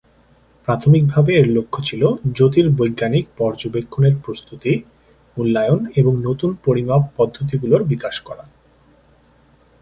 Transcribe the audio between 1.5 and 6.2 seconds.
লক্ষ্য ছিল জ্যোতির্বৈজ্ঞানিক পর্যবেক্ষণের প্রস্তুতি, মূল্যায়ন এবং